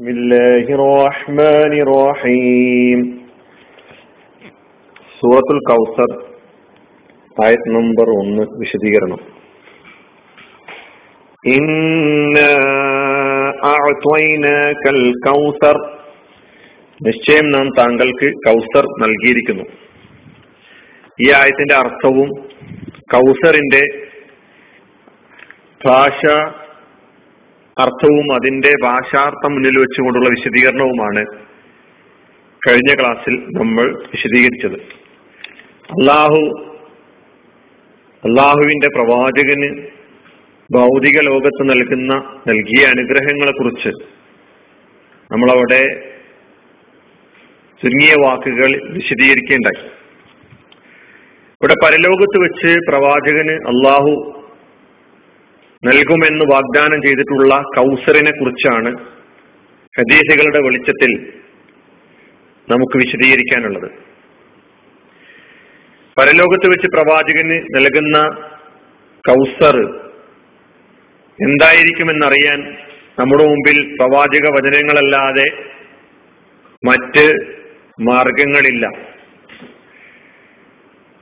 بسم 0.00 0.09
الله 0.09 0.65
الرحمن 0.75 1.73
الرحيم 1.85 2.99
സൂറത്തുൽ 5.17 5.59
കൗസർ 5.69 6.11
ആയത് 7.37 7.65
നമ്പർ 7.75 8.07
ഒന്ന് 8.11 8.43
വിശദീകരണം 8.59 9.21
കൗസർ 15.25 15.77
നിശ്ചയം 17.01 17.49
നാം 17.51 17.69
താങ്കൾക്ക് 17.79 18.29
കൗസർ 18.47 18.87
നൽകിയിരിക്കുന്നു 19.01 19.67
ഈ 21.19 21.29
ആയത്തിന്റെ 21.31 21.75
അർത്ഥവും 21.75 22.31
കൗസറിന്റെ 23.13 23.83
ഭാഷ 25.81 26.21
അർത്ഥവും 27.79 28.33
അതിന്റെ 28.33 28.71
ഭാഷാർത്ഥം 28.83 29.53
മുന്നിൽ 29.53 29.79
വെച്ചുകൊണ്ടുള്ള 29.79 30.29
വിശദീകരണവുമാണ് 30.29 31.25
കഴിഞ്ഞ 32.67 32.95
ക്ലാസ്സിൽ 32.95 33.35
നമ്മൾ 33.35 34.03
വിശദീകരിച്ചത്. 34.03 34.75
അള്ളാഹു 35.91 36.67
അള്ളാഹുവിന്റെ 38.25 38.87
പ്രവാചകന് 38.87 39.87
ഭൗതിക 40.73 41.21
ലോകത്ത് 41.21 41.69
നൽകുന്ന 41.69 42.15
നൽകിയ 42.47 42.87
അനുഗ്രഹങ്ങളെ 42.87 43.51
കുറിച്ച് 43.51 43.89
നമ്മളവിടെ 45.31 46.11
ചുരുങ്ങിയ 47.83 48.15
വാക്കുകൾ 48.25 48.93
വിശദീകരിക്കേണ്ടായി. 48.93 49.87
ഇവിടെ 51.51 51.75
പരലോകത്ത് 51.83 52.41
വെച്ച് 52.41 52.77
പ്രവാചകന് 52.89 53.51
അള്ളാഹു 53.51 54.40
നൽകുമെന്ന് 55.85 56.45
വാഗ്ദാനം 56.51 57.01
ചെയ്തിട്ടുള്ള 57.01 57.55
കൗസറിനെ 57.77 58.31
കുറിച്ചാണ് 58.31 58.91
ഹദീസുകളുടെ 59.99 60.59
വെളിച്ചത്തിൽ 60.59 61.11
നമുക്ക് 62.71 62.97
വിശദീകരിക്കാനുള്ളത്. 62.97 63.91
പരലോകത്ത് 66.17 66.69
വെച്ച് 66.69 66.87
പ്രവാചകന് 66.87 67.57
നൽകുന്ന 67.75 68.17
കൗസർ 69.29 69.77
എന്തായിരിക്കുമെന്നറിയാൻ 71.39 72.77
നമ്മുടെ 73.19 73.43
മുമ്പിൽ 73.43 73.95
പ്രവാചക 73.95 74.45
വചനങ്ങളല്ലാതെ 74.47 75.47
മറ്റ് 76.85 77.25
മാർഗങ്ങളില്ല. 78.01 78.87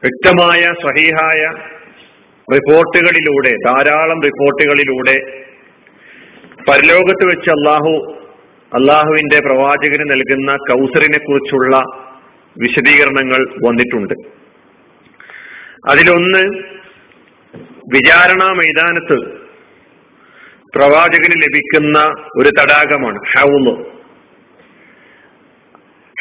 വ്യക്തമായ 0.04 0.62
സഹീഹായ 0.62 1.42
റിപ്പോർട്ടുകളിലൂടെ 2.54 3.56
ധാരാളം 3.66 4.22
റിപ്പോർട്ടുകളിലൂടെ 4.22 5.16
പരലോകത്ത് 6.70 7.26
വെച്ച് 7.26 7.50
അള്ളാഹു 7.50 8.16
അള്ളാഹുവിന്റെ 8.74 9.40
പ്രവാചകന് 9.40 10.12
നൽകുന്ന 10.12 10.56
കൗസറിനെ 10.56 11.18
കുറിച്ചുള്ള 11.18 11.78
വിശദീകരണങ്ങൾ 12.62 13.46
വന്നിട്ടുണ്ട്. 13.66 14.14
അതിലൊന്ന് 15.90 16.58
വിചാരണ 17.94 18.44
മൈതാനത്ത് 18.44 19.20
പ്രവാചകന് 20.76 21.42
ലഭിക്കുന്ന 21.42 22.00
ഒരു 22.38 22.50
തടാകമാണ് 22.50 23.18
ഹൗൽ 23.18 23.84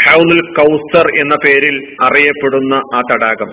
ഹൗലുൽ 0.07 0.55
കൗസർ 0.55 1.07
എന്ന 1.19 1.37
പേരിൽ 1.45 1.97
അറിയപ്പെടുന്ന 2.03 2.75
ആ 2.95 3.01
തടാകം. 3.01 3.51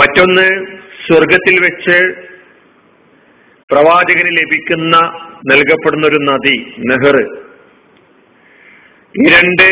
മറ്റൊന്ന് 0.00 0.77
സ്വർഗത്തിൽ 1.06 1.54
വെച്ച് 1.60 1.96
പ്രവാചകന് 3.72 4.36
ലഭിക്കുന്ന 4.36 4.96
നൽകപ്പെടുന്ന 5.46 6.06
ഒരു 6.06 6.18
നദി 6.22 6.56
നെഹർ 6.78 7.16
ഈ 9.14 9.26
രണ്ട് 9.28 9.68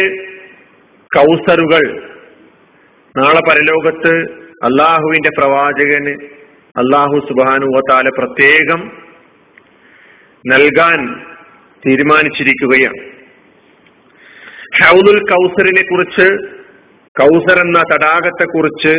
കൗസറുകൾ 1.16 1.84
നാളെ 3.18 3.40
പരലോകത്ത് 3.48 4.14
അള്ളാഹുവിന്റെ 4.64 5.30
പ്രവാചകന് 5.38 6.14
അള്ളാഹു 6.76 7.18
സുബാനുവത്താല 7.28 8.08
പ്രത്യേകം 8.18 8.80
നൽകാൻ 10.44 10.98
തീരുമാനിച്ചിരിക്കുകയാണ്. 11.86 13.00
ഹൗദുൽ 14.84 15.18
കൗസറിനെ 15.30 15.82
കുറിച്ച് 15.82 16.26
കൗസർ 17.20 17.58
എന്ന 17.60 17.82
തടാകത്തെ 17.92 18.44
കുറിച്ച് 18.44 18.92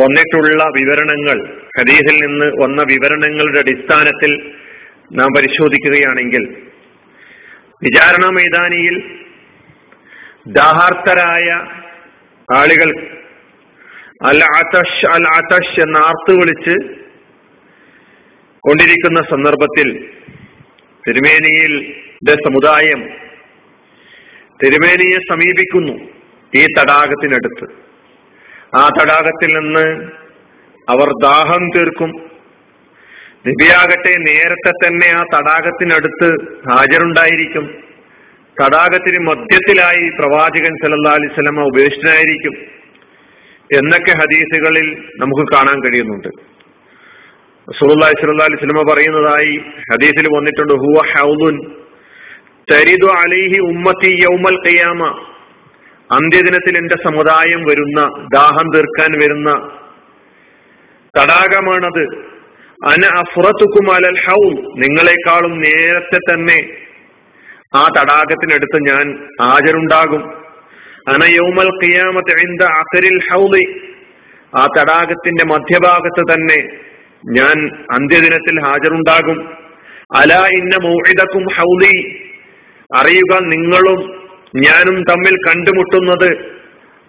വന്നിട്ടുള്ള 0.00 0.64
വിവരണങ്ങൾ 0.64 1.38
ഹദീസിൽ 1.78 2.16
നിന്ന് 2.26 2.46
വന്ന 2.62 2.82
വിവരണങ്ങളുടെ 2.82 3.58
അടിസ്ഥാനത്തിൽ 3.58 4.32
നാം 5.12 5.28
പരിശോധിക്കുകയാണെങ്കിൽ 5.36 6.44
വിചാരണ 7.82 8.26
മൈതാനിയിൽ 8.26 8.96
ദാഹാർത്തരായ 10.48 11.48
ആളുകൾ 12.48 12.90
അൽ 14.26 14.40
അതഷ് 14.56 15.06
അൽ 15.06 15.24
അതഷ് 15.28 15.80
എന്ന 15.80 15.96
ആർത്ത് 15.96 16.32
വിളിച്ച് 16.32 16.76
കൊണ്ടിരിക്കുന്ന 18.64 19.20
സന്ദർഭത്തിൽ 19.30 19.88
തിരുമേനിയിൽ 21.08 21.74
സമുദായം 22.46 23.02
തിരുമേനിയെ 24.64 25.18
സമീപിക്കുന്നു 25.30 25.94
ഈ 26.56 26.64
തടാകത്തിനടുത്ത്. 26.78 27.87
ആ 28.76 28.88
തടാകത്തിൽ 28.88 29.58
നിന്ന് 29.58 30.10
അവർ 30.88 31.08
ദാഹം 31.22 31.70
തീർക്കും. 31.76 32.10
നബിയാകട്ടെ 33.46 34.16
നേരത്തെ 34.16 34.70
തന്നെ 34.70 35.08
ആ 35.14 35.22
തടാകത്തിനടുത്ത് 35.22 36.42
ഹാജരുണ്ടായിരിക്കും. 36.70 37.66
തടാകത്തിന് 38.62 39.18
മധ്യത്തിലായി 39.18 40.08
പ്രവാചകൻ 40.08 40.74
സല്ലാ 40.74 41.12
അലിസ്ലമ 41.12 41.60
ഉപേക്ഷിതനായിരിക്കും 41.62 42.52
എന്നൊക്കെ 43.78 44.10
ഹദീസുകളിൽ 44.10 45.04
നമുക്ക് 45.16 45.52
കാണാൻ 45.52 45.80
കഴിയുന്നുണ്ട്. 45.80 46.28
സുല്ലാ 47.78 48.10
സല്ലാ 48.10 48.46
അലിസ്ലമ 48.46 48.92
പറയുന്നതായി 48.92 49.62
ഹദീസിൽ 49.92 50.28
വന്നിട്ടുണ്ട് 50.36 50.74
ഹുവ 50.74 51.02
ഹൗലുൻ 51.12 51.56
തരിദു 52.72 53.12
അലിഹി 53.12 53.58
ഉമ്മത്തി 53.60 54.18
യൗമൽ 54.22 54.68
ഖിയാമ. 54.68 55.28
അന്ത്യദിനത്തിൽ 56.12 56.76
എന്റെ 56.76 56.96
സമുദായം 57.04 57.64
വരുന്ന 57.64 58.28
ദാഹം 58.34 58.70
തീർക്കാൻ 58.74 59.18
വരുന്ന 59.18 59.70
തടാകമാണത്. 61.18 62.16
അന 62.86 63.18
അഫുറത്തുക്കും 63.18 63.94
അലൽ 63.94 64.18
ഹൗൽ 64.28 64.54
നിങ്ങളെക്കാളും 64.54 65.60
നേരത്തെ 65.60 66.16
തന്നെ 66.16 66.76
ആ 67.74 67.88
തടാകത്തിനടുത്ത് 68.00 68.82
ഞാൻ 68.82 69.28
ഹാജരുണ്ടാകും. 69.42 70.30
അന 71.08 71.24
യൗമൽ 71.24 71.68
ഖിയാമത്ത് 71.84 72.32
അക്കരിൽ 72.32 72.64
അഖരിൽ 72.64 73.20
ഹൗലി 73.32 73.94
ആ 74.56 74.66
തടാകത്തിന്റെ 74.78 75.44
മധ്യഭാഗത്ത് 75.44 76.32
തന്നെ 76.32 76.78
ഞാൻ 77.26 77.84
അന്ത്യദിനത്തിൽ 77.92 78.64
ഹാജരുണ്ടാകും. 78.64 79.54
അല 80.14 80.34
ഇന്ന 80.34 80.86
മോഹിതക്കും 80.86 81.46
ഹൗലി. 81.56 82.24
അറിയുക 82.96 83.38
നിങ്ങളും 83.40 84.17
ഞാനും 84.54 85.02
തമ്മിൽ 85.02 85.36
കണ്ടുമുട്ടുന്നത് 85.48 86.58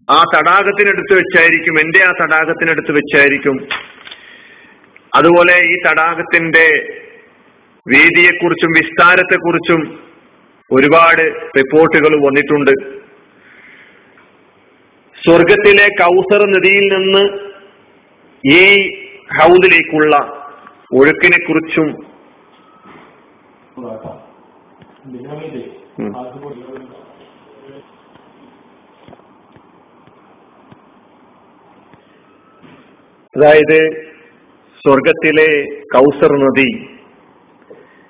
ആ 0.07 0.23
തടാകത്തിനടുത്ത് 0.35 1.13
വെച്ചായിരിക്കും 1.13 1.79
എന്റെ 1.79 2.00
ആ 2.03 2.11
തടാകത്തിനടുത്ത് 2.11 2.91
വെച്ചായിരിക്കും. 2.91 3.67
അതുപോലെ 5.13 5.55
ഈ 5.63 5.75
തടാകത്തിന്റെ 5.88 6.67
വീതിയെക്കുറിച്ചും 7.85 8.72
വിസ്താരത്തെക്കുറിച്ചും 8.72 10.00
ഒരുപാട് 10.72 11.22
റിപ്പോർട്ടുകൾ 11.57 12.22
വന്നിട്ടുണ്ട്. 12.25 12.72
സ്വർഗത്തിലെ 15.16 15.88
കൗസർ 15.88 16.50
നദിയിൽ 16.50 16.94
നിന്ന് 16.94 17.23
ഈ 18.44 18.91
ഹൗദിലേക്കുള്ള 19.39 20.16
ഒഴുക്കിനെ 20.94 21.38
കുറിച്ചും 21.38 21.89
അതായത് 33.36 33.80
സ്വർഗത്തിലെ 34.81 35.50
കൗസർ 35.94 36.31
നദി. 36.44 36.70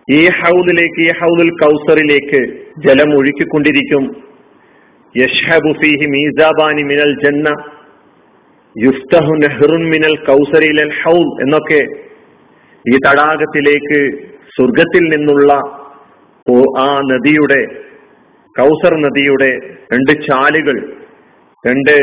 ഈ 0.07 0.19
ഹൗദിലേക്ക് 0.39 0.99
ഈ 1.07 1.09
ഹൗദുൽ 1.19 1.51
കൗസറിലേക്ക് 1.63 2.39
ജലം 2.85 3.09
ഒഴുക്കിക്കൊണ്ടിരിക്കും. 3.17 4.03
യഷ്ഹബു 5.15 5.71
ഫീഹി 5.81 6.07
മീസാബാനി 6.15 6.83
മിനൽ 6.83 7.13
ജന്ന 7.23 7.49
യുഫ്തഹു 8.75 9.33
നെഹ്റുൻ 9.43 9.83
മിനൽ 9.93 10.15
കൗസറിലൽ 10.29 10.91
ഹൗൽ 11.01 11.27
എന്നൊക്കെ 11.43 11.81
ഈ 12.85 12.95
തടാകത്തിലേക്ക് 13.07 13.99
സ്വർഗത്തിൽ 14.55 15.03
നിന്നുള്ള 15.13 15.51
ആ 16.79 16.89
നദിയുടെ 17.11 17.61
കൗസർ 18.55 18.93
നദിയുടെ 19.05 19.49
രണ്ട് 19.93 20.11
ചാലുകൾ 20.27 20.77
രണ്ട് 21.63 21.95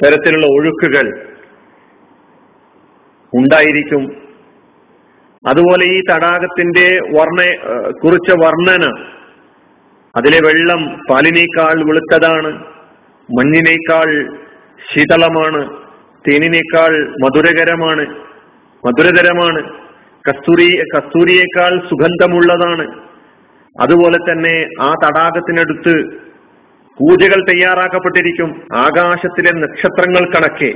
തരത്തിലുള്ള 0.00 0.46
ഒഴുക്കുകൾ 0.46 1.06
ഉണ്ടായിരിക്കും. 3.38 4.02
അതുപോലെ 5.44 5.84
ഈ 5.94 5.98
തടാകത്തിന്റെ 6.10 6.86
വർണ 7.16 7.40
കുറിച്ച 8.02 8.30
വർണന 8.42 8.84
അതിലെ 10.14 10.38
വെള്ളം 10.46 10.82
പാലിനേക്കാൾ 11.10 11.76
വെളുത്തതാണ് 11.88 12.50
മഞ്ഞിനേക്കാൾ 13.28 14.08
ശീതളമാണ് 14.88 15.60
തേനിനേക്കാൾ 16.24 16.92
മധുരകരമാണ് 17.22 18.04
മധുരതരമാണ് 18.82 19.60
കസ്തൂരി 20.28 20.68
കസ്തൂരിയേക്കാൾ 20.94 21.72
സുഗന്ധമുള്ളതാണ്. 21.90 22.86
അതുപോലെ 23.76 24.18
തന്നെ 24.28 24.54
ആ 24.86 24.90
തടാകത്തിനടുത്ത് 25.02 25.94
പൂജകൾ 26.98 27.40
തയ്യാറാക്കപ്പെട്ടിരിക്കും. 27.50 28.50
ആകാശത്തിലെ 28.84 29.52
നക്ഷത്രങ്ങൾ 29.62 30.24
കണക്കെ 30.34 30.70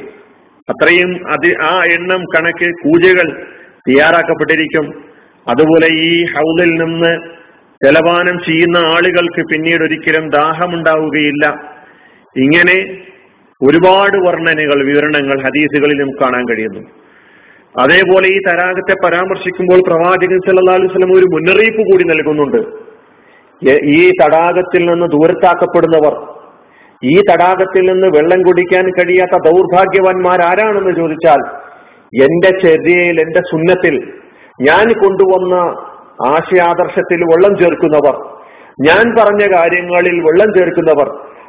അത്രയും 0.68 1.32
അതി 1.32 1.54
ആ 1.62 1.82
എണ്ണം 1.92 2.24
കണക്ക് 2.24 2.70
പൂജകൾ 2.84 3.46
തയ്യാറാക്കപ്പെട്ടിരിക്കും. 3.88 5.04
അതുപോലെ 5.48 5.86
ഈ 5.86 6.24
ഹൗലിൽ 6.24 6.70
നിന്ന് 6.70 7.12
ജലപാനം 7.84 8.38
ചെയ്യുന്ന 8.38 8.76
ആളുകൾക്ക് 8.76 9.42
പിന്നീട് 9.52 9.82
ഒരിക്കലും 9.82 10.30
ദാഹമുണ്ടാവുകയില്ല. 10.30 11.46
ഇങ്ങനെ 12.36 12.96
ഒരുപാട് 13.62 14.16
വർണനകൾ 14.16 14.84
വിവരണങ്ങൾ 14.84 15.42
ഹദീസുകളിൽ 15.42 16.00
നമുക്ക് 16.00 16.18
കാണാൻ 16.18 16.48
കഴിയുന്നു. 16.48 16.80
അതേപോലെ 17.80 18.28
ഈ 18.28 18.38
തരാഗത്തെ 18.48 18.94
പരാമർശിക്കുമ്പോൾ 19.06 19.80
പ്രവാചകൻ 19.88 20.38
സല്ലല്ലാഹു 20.46 20.78
അലൈഹി 20.78 20.92
വസല്ലം 20.92 21.18
ഒരു 21.18 21.26
മുന്നറിയിപ്പ് 21.34 21.82
കൂടി 21.82 22.04
നൽകുന്നുണ്ട്. 22.04 22.90
ഈ 23.84 24.10
തടാകത്തിൽ 24.10 24.86
നിന്ന് 24.86 25.06
ദൂരത്താക്കപ്പെടുന്നവർ 25.06 26.39
ഈ 27.02 27.20
തടാകത്തിൽ 27.30 27.84
നിന്ന് 27.86 28.06
വെള്ളം 28.06 28.42
കുടിക്കാൻ 28.42 28.90
കഴിയാത്ത 28.90 29.36
ദൗർഭാഗ്യവാന്മാർ 29.44 30.42
ആരാണെന്ന് 30.42 30.90
ചോദിച്ചാൽ 30.90 31.40
എന്റെ 32.12 32.50
ചെറിയയിൽ 32.60 33.20
എന്റെ 33.20 33.40
സുന്നത്തിൽ 33.40 33.94
ഞാൻ 34.60 34.92
കൊണ്ടുവന്ന 34.92 35.54
ആശയാദർശത്തിൽ 36.24 37.24
വെള്ളം 37.24 37.58
ചേർക്കുന്നവർ 37.58 38.16
ഞാൻ 38.80 39.14
പറഞ്ഞ 39.18 39.44
കാര്യങ്ങളിൽ 39.56 40.20
വെള്ളം 40.20 40.54
ചേർക്കുന്നവർ 40.54 41.08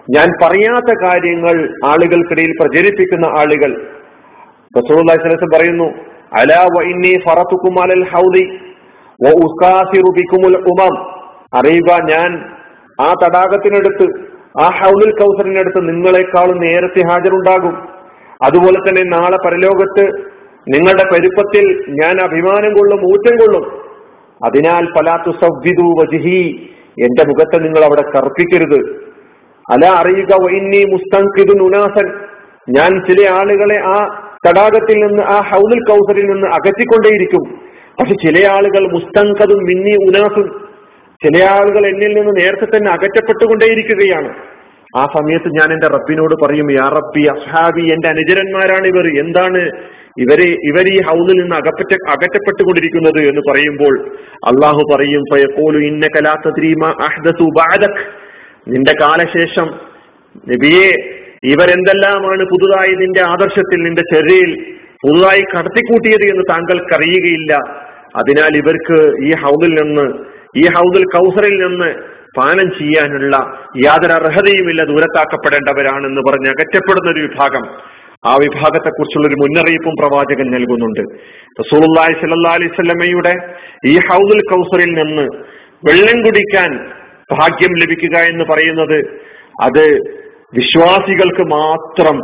ഞാൻ 0.09 0.30
പറയാത്ത 0.44 0.92
കാര്യങ്ങൾ 1.03 1.69
ആളുകൾക്കിടയിൽ 1.86 2.51
പ്രചരിപ്പിക്കുന്ന 2.62 3.25
ആളുകൾ. 3.25 3.71
റസൂലുള്ളാഹി 4.77 5.48
പറയുന്നു 5.56 5.88
അലാ 6.33 6.62
അലൽ 7.81 8.03
ഹൗദി 8.06 8.44
അറിയുക 11.53 11.92
ഞാൻ 12.09 12.31
ആ 13.00 13.13
തടാകത്തിനടുത്ത് 13.24 14.31
ആ 14.59 14.63
ഹൗലുൽ 14.63 15.12
കൗസറിനടുത്ത് 15.12 15.89
നിങ്ങളെക്കാളും 15.89 16.62
നേരത്തെ 16.62 17.07
ഹാജരുണ്ടാകും. 17.07 17.75
അതുപോലെ 18.44 18.77
തന്നെ 18.77 19.03
നാളെ 19.03 19.38
പരലോകത്ത് 19.38 20.31
നിങ്ങളുടെ 20.69 21.03
പെരുപ്പത്തിൽ 21.13 21.86
ഞാൻ 21.89 22.21
അഭിമാനം 22.21 22.74
കൊള്ളും 22.74 23.06
ഊറ്റം 23.06 23.36
കൊള്ളും. 23.36 23.81
അതിനാൽ 24.45 24.86
പലാത്തു 24.86 25.31
സവ്വിദു 25.31 25.81
വജിഹി 25.81 26.69
എന്റെ 27.00 27.27
മുഖത്തെ 27.27 27.57
നിങ്ങൾ 27.57 27.86
അവിടെ 27.86 28.01
കർപ്പിക്കരുത് 28.01 29.12
അല 29.71 29.86
അറിയുക 29.86 30.27
വൈന്നി 30.42 30.86
മുസ്തംഖിദു 30.92 31.63
നുനാസൻ. 31.63 32.13
ഞാൻ 32.69 33.03
ചില 33.09 33.30
ആളുകളെ 33.30 33.81
ആ 33.86 34.27
തടാകത്തിൽ 34.48 35.06
നിന്ന് 35.06 35.24
ആ 35.24 35.42
ഹൗലുൽ 35.42 35.80
കൗസറിൽ 35.80 36.25
നിന്ന് 36.25 36.48
അകറ്റിക്കൊണ്ടേയിരിക്കും. 36.48 37.59
പക്ഷെ 38.00 38.13
ചില 38.13 38.48
ആളുകൾ 38.51 38.92
മുസ്തങ്കതും 38.92 39.57
മിന്നി 39.57 39.92
ഉനാസും. 39.92 40.61
ചില 41.23 41.44
ആളുകൾ 41.44 41.88
എന്നിൽ 41.88 42.12
നിന്ന് 42.18 42.41
നേരത്തെ 42.41 42.65
തന്നെ 42.65 42.91
അകറ്റപ്പെട്ടുകൊണ്ടേയിരിക്കുകയാണ്. 42.91 44.29
ആ 45.00 45.03
സമയത്ത് 45.06 45.50
ഞാൻ 45.57 45.73
എന്റെ 45.73 45.88
റബ്ബിനോട് 45.88 46.35
പറയും 46.44 46.71
യാ 46.71 46.88
റബ്ബി 46.89 47.23
അസ്ഹാബി 47.33 47.83
എന്റെ 47.94 48.07
അനുചരന്മാരാണ് 48.07 48.88
ഇവർ. 48.88 49.06
എന്താണ് 49.19 49.62
ഇവരെ 50.18 50.47
ഇവർ 50.69 50.85
ഈ 50.88 50.97
ഹൗസിൽ 51.01 51.35
നിന്ന് 51.41 51.56
അകപ്പറ്റ 51.56 51.94
അകറ്റപ്പെട്ടുകൊണ്ടിരിക്കുന്നത്? 52.09 53.19
എന്ന് 53.29 53.41
പറയുമ്പോൾ 53.50 53.94
അള്ളാഹു 54.51 54.81
പറയും 54.94 55.23
ഫയഖൂലു 55.33 55.79
ഇന്ന 55.79 56.07
തദ്രീ 56.47 56.71
അഹ്ദസു 57.07 57.45
ബഅദക്. 57.59 58.01
നിന്റെ 58.67 58.94
കാലശേഷം 59.01 59.69
നബിയെ 60.51 60.89
ഇവരെന്തെല്ലാമാണ് 61.44 62.44
പുതുതായി 62.44 62.94
നിന്റെ 62.95 63.21
ആദർശത്തിൽ 63.21 63.79
നിന്റെ 63.83 64.03
ചെറിയിൽ 64.13 64.51
പുതുതായി 65.03 65.44
കടത്തിക്കൂട്ടിയത് 65.53 66.25
എന്ന് 66.31 66.44
താങ്കൾക്കറിയുകയില്ല 66.50 67.53
അതിനാൽ 68.15 68.53
ഇവർക്ക് 68.57 69.00
ഈ 69.27 69.31
ഹൗസിൽ 69.44 69.71
നിന്ന് 69.81 70.06
ഈ 70.57 70.62
ഹൗദുൽ 70.62 71.03
കൗസറിൽ 71.03 71.56
നിന്ന് 71.65 71.89
പാനം 72.38 72.69
ചെയ്യാനുള്ള 72.80 73.36
യാതൊരു 73.86 74.13
അർഹതയുമില്ല 74.13 74.83
ദൂരത്താക്കപ്പെടേണ്ടവരാണെന്ന് 74.83 76.21
പറഞ്ഞ് 76.31 76.50
അകറ്റപ്പെടുന്ന 76.50 77.12
ഒരു 77.12 77.19
വിഭാഗം. 77.19 77.63
ആ 78.25 78.36
വിഭാഗത്തെ 78.36 78.89
കുറിച്ചുള്ള 78.89 79.27
ഒരു 79.27 79.36
മുന്നറിയിപ്പും 79.36 79.94
പ്രവാചകൻ 80.00 80.51
നൽകുന്നുണ്ട്. 80.51 81.01
റസൂലുള്ളാഹി 81.59 82.13
സ്വല്ലല്ലാഹി 82.13 82.56
അലൈഹി 82.56 82.71
വസല്ലമയുടെ 82.71 83.33
ഈ 83.86 83.95
ഹൗദുൽ 83.98 84.42
കൗസറിൽ 84.51 84.92
നിന്ന് 84.94 85.25
വെള്ളം 85.89 86.24
കുടിക്കാൻ 86.24 86.69
ഭാഗ്യം 87.31 87.74
ലഭിക്കുക 87.81 88.18
എന്ന് 88.19 88.45
പറയുന്നത് 88.45 88.98
അത് 89.62 89.86
വിശ്വാസികൾക്ക് 90.56 91.42
മാത്രം 91.42 92.18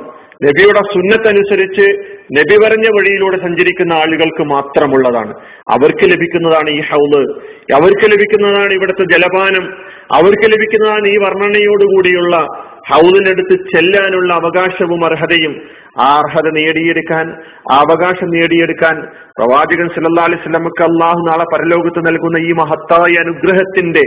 നബിയുടെ 0.46 0.80
സുന്നത്തനുസരിച്ച് 0.80 2.17
നബി 2.32 2.58
പറഞ്ഞ 2.58 2.88
വഴിയിലൂടെ 2.88 3.38
സഞ്ചരിക്കുന്ന 3.38 3.94
ആളുകൾക്ക് 3.94 4.44
മാത്രമുള്ളതാണ്. 4.44 5.34
അവർക്ക് 5.70 6.04
ലഭിക്കുന്നതാണ് 6.04 6.70
ഈ 6.70 6.82
ഹൗൾ. 6.82 7.42
അവർക്ക് 7.74 8.12
ലഭിക്കുന്നതാണ് 8.12 8.74
ഇവിടുത്തെ 8.74 9.04
ജലപാനം. 9.04 9.74
അവർക്ക് 10.12 10.52
ലഭിക്കുന്നതാണ് 10.54 11.08
ഈ 11.08 11.18
വർണനയോടുകൂടിയുള്ള 11.18 12.48
ഹൗദിനടുത്ത് 12.88 13.56
ചെല്ലാനുള്ള 13.72 14.32
അവകാശവും 14.34 15.02
അർഹതയും 15.06 15.54
ആ 16.00 16.08
അർഹത 16.18 16.48
നേടിയെടുക്കാൻ 16.58 17.28
ആ 17.72 17.78
അവകാശം 17.78 18.28
നേടിയെടുക്കാൻ 18.34 18.96
പ്രവാചകൻ 19.38 19.88
സല്ലാ 19.94 20.24
അലൈഹി 20.28 20.42
വസല്ലമക്ക് 20.42 20.84
അള്ളാഹു 20.84 21.22
നാളെ 21.28 21.46
പരലോകത്ത് 21.54 22.02
നൽകുന്ന 22.08 22.38
ഈ 22.48 22.52
മഹത്തായ 22.60 23.14
അനുഗ്രഹത്തിന്റെ 23.24 24.04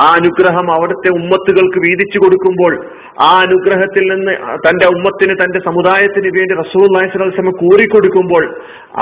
ആ 0.00 0.06
അനുഗ്രഹം 0.18 0.66
അവിടുത്തെ 0.70 1.10
ഉമ്മത്തുകൾക്ക് 1.10 1.78
വീതിച്ചു 1.86 2.18
കൊടുക്കുമ്പോൾ 2.18 2.74
ആ 3.20 3.30
അനുഗ്രഹത്തിൽ 3.40 4.04
നിന്ന് 4.12 4.34
തന്റെ 4.66 4.86
ഉമ്മത്തിന് 4.86 5.34
തന്റെ 5.42 5.60
സമുദായത്തിന് 5.60 6.30
വേണ്ടി 6.36 6.54
റസൂൽ 6.60 6.86
അലൈഹിസ്ലമ 6.92 7.54
കൂറിക്കൊടുക്കുമ്പോൾ 7.62 8.44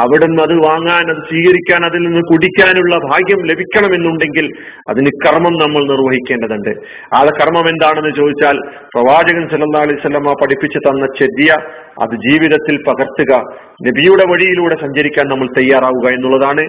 അവിടുന്ന് 0.03 0.43
അത് 0.43 0.55
വാങ്ങാൻ 0.67 1.05
അത് 1.15 1.21
സ്വീകരിക്കാൻ 1.29 1.83
അതിൽ 1.89 2.03
നിന്ന് 2.07 2.23
കുടിക്കാനുള്ള 2.33 2.95
ഭാഗ്യം 3.09 3.43
ലഭിക്കണമെന്നുണ്ടെങ്കിൽ 3.51 4.49
അതിന് 4.91 5.11
കർമ്മം 5.25 5.55
നമ്മൾ 5.63 5.83
നിർവഹിക്കേണ്ടതുണ്ട്. 5.93 6.73
ആ 7.15 7.21
കർമ്മം 7.39 7.67
എന്താണെന്ന് 7.69 8.13
ചോദിച്ചാൽ 8.21 8.57
പ്രവാചകൻ 9.19 9.49
സല്ലാ 9.49 9.81
അലൈഹി 9.81 9.97
വസല്ലമ 9.97 10.32
പഠിപ്പിച്ചു 10.43 10.79
തന്ന 10.79 11.06
ചെദ്യ 11.19 11.53
അത് 12.03 12.15
ജീവിതത്തിൽ 12.17 12.76
പകർത്തുക 12.88 13.32
നബിയുടെ 13.87 14.25
വഴിയിലൂടെ 14.32 14.75
സഞ്ചരിക്കാൻ 14.75 15.26
നമ്മൾ 15.29 15.47
തയ്യാറാവുക 15.59 16.06
എന്നുള്ളതാണ്. 16.12 16.65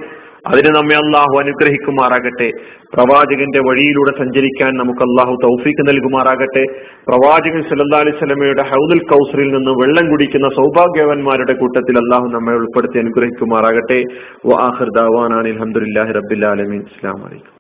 അതിന് 0.48 0.70
നമ്മെ 0.76 0.96
അള്ളാഹു 0.96 1.34
അനുഗ്രഹിക്കുമാറാകട്ടെ. 1.40 2.48
പ്രവാചകന്റെ 2.94 3.62
വഴിയിലൂടെ 3.70 4.12
സഞ്ചരിക്കാൻ 4.20 4.72
നമുക്ക് 4.78 5.04
അള്ളാഹു 5.08 5.34
തൗഫീക്ക് 5.44 5.84
നൽകുമാറാകട്ടെ. 5.90 6.64
പ്രവാചകൻ 7.10 7.62
സല്ലാ 7.70 8.00
അലൈഹി 8.00 8.18
സ്വലമയുടെ 8.18 8.66
ഹൗദുൽ 8.72 9.04
കൗസറിൽ 9.14 9.52
നിന്ന് 9.58 9.76
വെള്ളം 9.84 10.10
കുടിക്കുന്ന 10.12 10.50
സൗഭാഗ്യവന്മാരുടെ 10.60 11.54
കൂട്ടത്തിൽ 11.54 11.98
അള്ളാഹു 12.04 12.28
നമ്മെ 12.38 12.56
ഉൾപ്പെടുത്തി 12.62 13.00
അനുഗ്രഹിക്കുമാറാകട്ടെ. 13.06 14.02
വാഹിർ 14.46 14.92
ദാവാനാണ് 15.00 15.48
അലഹമുല്ലാഹി 15.48 16.46
ആലമീൻ. 16.54 16.84
അസ്ലാം 16.92 17.20
വലൈക്കും 17.26 17.56